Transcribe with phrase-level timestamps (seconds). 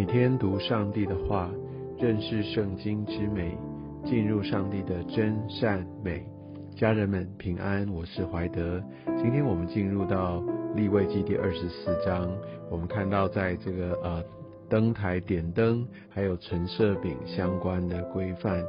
[0.00, 1.50] 每天读上帝的话，
[1.98, 3.54] 认识圣经之美，
[4.02, 6.24] 进入上帝的真善美。
[6.74, 8.82] 家人们平安，我是怀德。
[9.18, 10.42] 今天我们进入到
[10.74, 12.26] 立位记第二十四章，
[12.70, 14.24] 我们看到在这个呃
[14.70, 18.64] 灯台点灯，还有陈设饼相关的规范。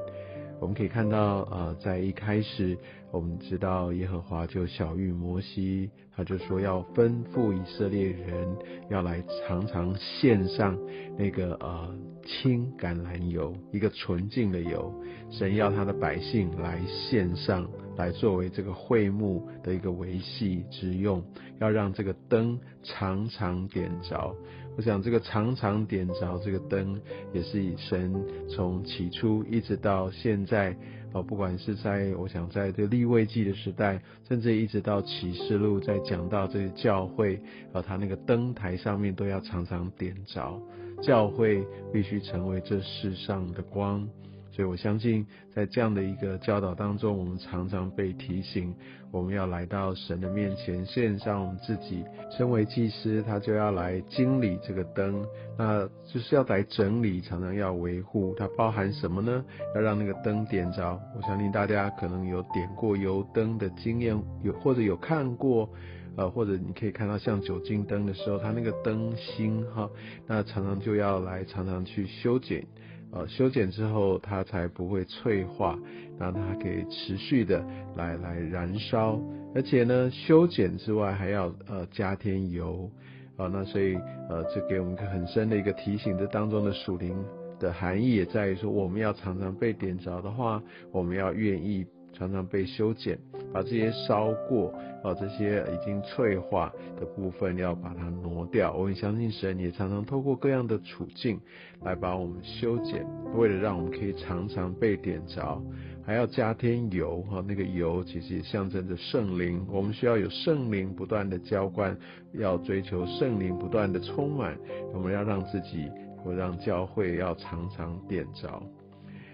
[0.62, 2.78] 我们可以看到，呃，在一开始，
[3.10, 8.48] 我们知道耶和华就小谕摩西，他就说要吩咐以色列人
[8.88, 10.78] 要来常常献上
[11.18, 14.94] 那个呃青橄榄油，一个纯净的油，
[15.32, 17.68] 神要他的百姓来献上。
[17.98, 21.24] 来作为这个会幕的一个维系之用，
[21.60, 24.36] 要让这个灯常常点着。
[24.78, 27.00] 我想这个常常点着这个灯，
[27.34, 28.14] 也是以神
[28.50, 30.76] 从起初一直到现在，
[31.12, 37.38] 哦，不管是在我想在这个立位记的时代，甚至一直到启示录，在讲到这个教会，
[37.74, 40.58] 啊，他那个灯台上面都要常常点着，
[41.04, 41.62] 教会
[41.92, 44.08] 必须成为这世上的光。
[44.52, 48.76] 所以我相信，在这样的一个教导当中，我们常常被提醒，
[49.10, 52.04] 我们要来到神的面前，献上我们自己。
[52.30, 55.26] 身为祭司，他就要来经理这个灯，
[55.58, 58.36] 那就是要来整理，常常要维护。
[58.38, 59.44] 它包含什么呢？
[59.74, 61.00] 要让那个灯点着。
[61.16, 65.70] 我相信大家可能有点过油灯的经验，有或者有看过，
[66.18, 69.90] 呃，或者你可以看到像酒精灯的时候，它那个灯芯哈，
[70.28, 72.66] 那常常就要来常常去修剪。
[73.14, 75.78] 呃，修剪之后它才不会脆化，
[76.20, 77.64] 让它可以持续的
[77.96, 79.20] 来来燃烧，
[79.54, 82.90] 而且呢，修剪之外还要呃加添油，
[83.38, 83.96] 啊，那所以
[84.30, 87.16] 呃这给我们一个很深的一个提醒，这当中的属灵
[87.60, 90.62] 的含义也在于说，我们要常常被点着的话，
[90.92, 91.86] 我们要愿意。
[92.14, 93.18] 常常被修剪，
[93.54, 94.74] 把这些烧过
[95.04, 98.74] 啊，这些已经脆化的部分要把它挪掉。
[98.74, 101.40] 我很相信神也常常透过各样的处境
[101.82, 103.06] 来把我们修剪，
[103.36, 105.62] 为了让我们可以常常被点着，
[106.04, 107.44] 还要加添油哈。
[107.48, 111.98] 那个油其实也象征着圣灵，我们需要有圣灵不断的浇灌，
[112.34, 114.58] 要追求圣灵不断的充满。
[114.94, 118.62] 我们要让自己或让教会要常常点着。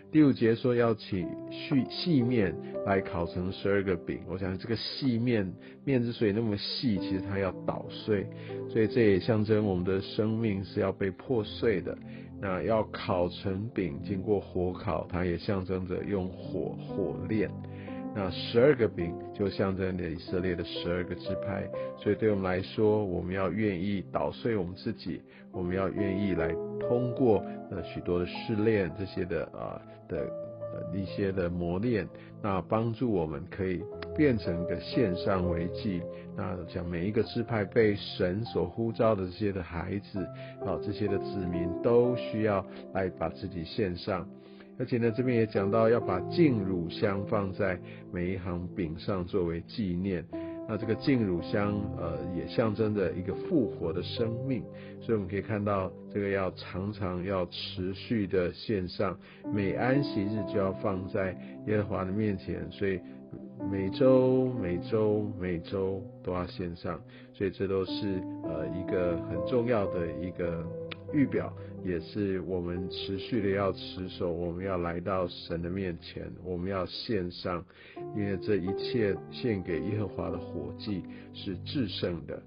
[0.10, 5.54] 第五节说要请细细面来烤成十二个饼，我想这个细面
[5.84, 8.26] 面之所以那么细，其实它要捣碎，
[8.70, 11.98] 所以这也象征我们的生命是要被破碎的。
[12.40, 17.50] 那要烤成饼，经过火烤，它也象征着用火火炼。
[18.20, 21.70] 那十二个饼就象征着以色列的十二个支派，
[22.00, 26.48] 所以对我们来说，我们要愿意捣碎我们自己，我们要愿意来
[26.80, 29.80] 通过呃许多的试炼这些的啊
[30.10, 32.10] 的呃一些的磨练，
[32.42, 33.84] 那帮助我们可以
[34.16, 36.02] 变成一个线上为祭。
[36.36, 40.24] 那像每一个支派被神所呼召的这些的孩子
[40.66, 44.28] 啊，这些的子民都需要来把自己献上。
[44.80, 47.80] 而且呢，这边也讲到要把净乳香放在
[48.12, 50.24] 每一行饼上作为纪念。
[50.70, 54.62] 那这个净乳香，呃，也象征着一个复活的生命。
[55.00, 59.18] 所以我们可以看到，这个要常常要持续的献上，
[59.54, 61.36] 每安息日就要放在
[61.68, 62.70] 耶和华的面前。
[62.70, 63.00] 所以
[63.72, 67.00] 每周、每周、每周都要献上。
[67.34, 70.64] 所以这都是呃一个很重要的一个。
[71.14, 71.52] 预表
[71.84, 77.64] 也是我们持续的要持守，我们要来到神的面前，我们要献上，
[78.16, 81.04] 因为这一切献给耶和华的火祭
[81.34, 82.42] 是制胜的。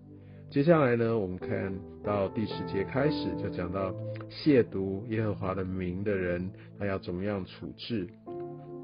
[0.51, 1.73] 接下来呢，我们看
[2.05, 3.95] 到第十节开始就讲到
[4.29, 8.07] 亵渎耶和华的名的人，他要怎么样处置？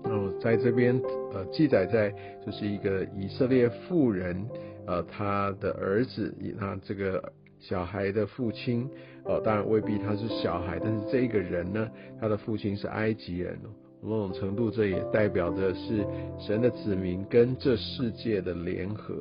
[0.02, 0.98] 那么在这边
[1.32, 2.10] 呃记载在
[2.44, 4.48] 就是一个以色列妇人，
[4.86, 7.32] 呃他的儿子以他这个。
[7.68, 8.88] 小孩的父亲，
[9.24, 11.88] 哦，当然未必他是小孩，但是这一个人呢，
[12.20, 13.58] 他的父亲是埃及人，
[14.00, 16.06] 某种程度这也代表着是
[16.38, 19.14] 神的子民跟这世界的联合。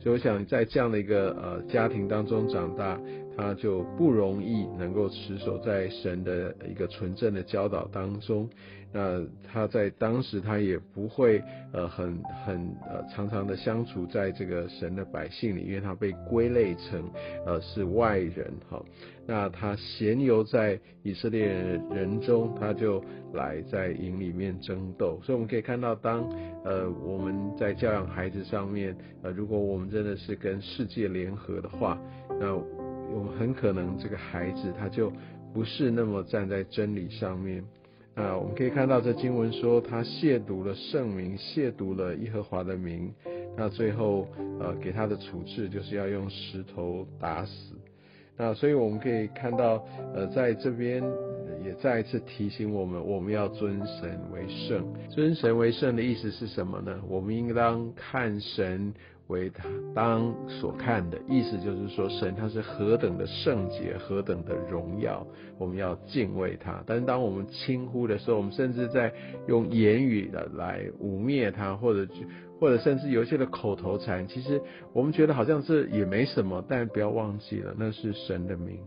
[0.00, 2.98] 所以我想在这样的一个呃家庭当中长大，
[3.36, 8.48] 他就不容易能够持守在神的一个纯正的教导当中。
[8.94, 11.42] 那他在当时，他也不会
[11.72, 12.14] 呃很
[12.44, 12.56] 很
[12.86, 17.10] 呃常常的相处在这个神的百姓里，因为他被归类成
[17.46, 18.84] 呃是外人哈。
[19.26, 23.02] 那他闲游在以色列人中，他就
[23.32, 25.18] 来在营里面争斗。
[25.22, 26.28] 所以我们可以看到，当
[26.62, 31.98] 呃我们在教养孩子上面，呃如果我们真的是跟世界联合的话，
[32.38, 32.62] 那
[33.12, 35.12] 我们很可能这个孩子他就
[35.52, 37.62] 不是那么站在真理上面。
[38.14, 43.10] 啊，我们可以看到这经文说，他亵渎了圣名，亵渎了耶和华的名。
[43.56, 44.28] 那最后，
[44.60, 47.74] 呃，给他的处置就是要用石头打死。
[48.36, 49.82] 那所以我们可以看到，
[50.14, 51.02] 呃，在这边
[51.64, 54.84] 也再一次提醒我们，我们要尊神为圣。
[55.08, 57.00] 尊神为圣的意思是什么呢？
[57.08, 58.92] 我们应当看神。
[59.32, 59.64] 为他
[59.94, 65.26] 当所看的意思，就是说神他是何等的圣洁，何等的荣耀，
[65.58, 66.80] 我们要敬畏他。
[66.86, 69.12] 但是当我们轻忽的时候，我们甚至在
[69.48, 72.06] 用言语的来污蔑他，或者
[72.60, 74.60] 或者甚至有一些的口头禅，其实
[74.92, 78.78] 我们觉得好像是也没什么，但不要忘记了，那是神的名，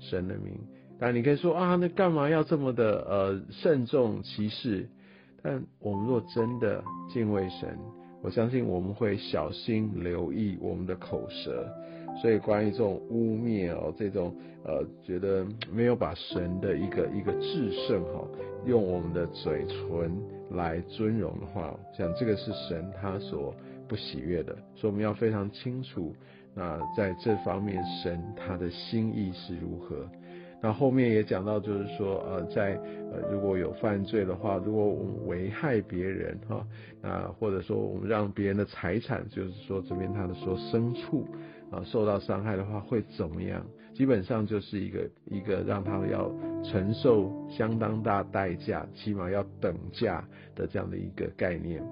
[0.00, 0.58] 神的名。
[0.98, 4.88] 但你可以说啊，那干嘛要这么的呃慎重其事？
[5.42, 7.76] 但我们若真的敬畏神。
[8.22, 11.66] 我相信我们会小心留意我们的口舌，
[12.20, 14.32] 所以关于这种污蔑哦，这种
[14.64, 18.24] 呃觉得没有把神的一个一个至圣哈，
[18.64, 20.16] 用我们的嘴唇
[20.52, 23.52] 来尊荣的话，像这个是神他所
[23.88, 26.14] 不喜悦的，所以我们要非常清楚，
[26.54, 30.06] 那在这方面神他的心意是如何。
[30.62, 32.78] 那后面也讲到，就是说，呃，在
[33.12, 36.64] 呃如果有犯罪的话，如果我们危害别人哈，
[37.02, 41.26] 那或者说我们让别人的财产，就是说这边他的说牲畜
[41.72, 43.66] 啊受到伤害的话，会怎么样？
[43.92, 46.32] 基本上就是一个一个让他们要
[46.62, 50.24] 承受相当大代价，起码要等价
[50.54, 51.82] 的这样的一个概念。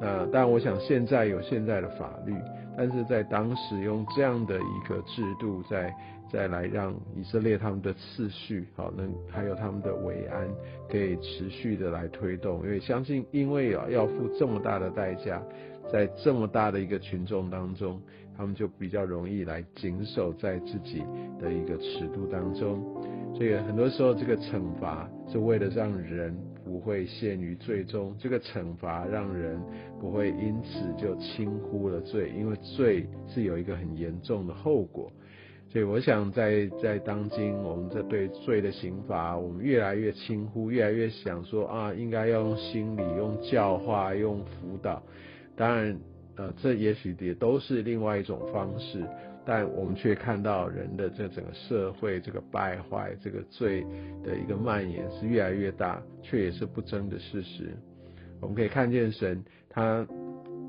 [0.00, 2.34] 那但，我想现在有现在的法律，
[2.76, 5.94] 但是在当时用这样的一个制度在。
[6.30, 10.46] 再来让以色列他们的次序好，能还有他们的维安
[10.86, 15.42] 可以持续的来推动，因为相信，因为啊要付这么大的代价，
[15.90, 17.98] 在这么大的一个群众当中，
[18.36, 21.02] 他们就比较容易来谨守在自己
[21.40, 22.78] 的一个尺度当中。
[23.34, 26.36] 所以很多时候这个惩罚是为了让人
[26.68, 29.58] 不会陷于罪中，这个惩罚让人
[29.98, 35.10] 不会因此就轻忽了罪，因为罪是有一个很严重的后果。
[35.70, 45.02] 所以我想，在在当今，我们在对罪的刑罚，我们越来越轻忽，越来越想说啊，应该要用心理、用教化、用辅导。
[45.56, 45.98] 当然，
[46.36, 49.02] 呃，这也许也都是另外一种方式，
[49.50, 53.82] 但我们却看到人的这整个社会这个败坏，这个罪
[54.22, 57.74] 的一个蔓延是越来越大，却也是不争的事实。
[58.42, 60.06] 我们可以看见神，他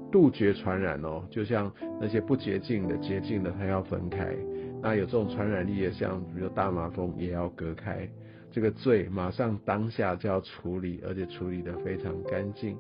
[0.10, 4.34] 杜绝传染哦，就像那些不洁净的、洁净的，他要分开。
[4.82, 8.08] 那有这种传染力的，像比如大麻风，也要隔开。
[8.50, 12.78] 这个罪马上当下就要处理，而且处理的非常干净。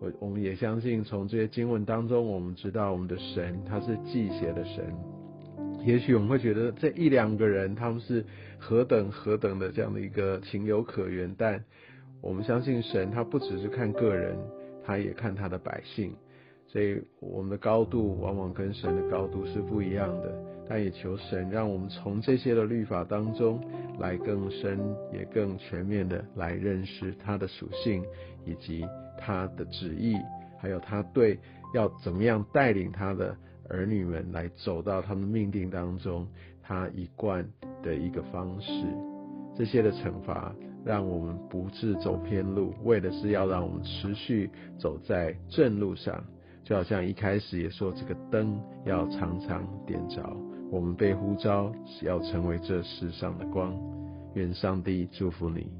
[0.00, 4.94] 我我们也相信，从这些经文当中，我们知道我们的神他是祭邪的神。
[5.84, 8.24] 也许我们会觉得这一两个人他们是
[8.58, 11.64] 何等何等的这样的一个情有可原，但
[12.20, 14.36] 我们相信神他不只是看个人，
[14.84, 16.12] 他也看他的百姓。
[16.70, 20.30] 所以我们的高度往往跟神的高度是不一样的，
[20.68, 23.58] 但也求神让我们从这些的律法当中
[23.98, 24.78] 来更深
[25.10, 28.04] 也更全面的来认识他的属性
[28.44, 28.84] 以及
[29.18, 30.14] 他的旨意，
[30.58, 31.38] 还有他对
[31.72, 33.34] 要怎么样带领他的
[33.70, 36.28] 儿女们来走到他们命定当中，
[36.62, 37.48] 他一贯
[37.82, 38.70] 的一个方式。
[39.56, 40.54] 这些的惩罚
[40.84, 46.22] 让我们不致走偏路，为的是要让我们持续走在正路上。
[46.68, 50.22] 就好像一开始也说，这个灯要常常点着。
[50.70, 53.74] 我们被呼召是要成为这世上的光。
[54.34, 55.72] 愿上帝祝福你。